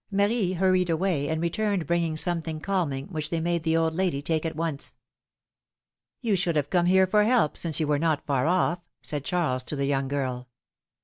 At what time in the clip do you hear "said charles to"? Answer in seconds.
9.03-9.75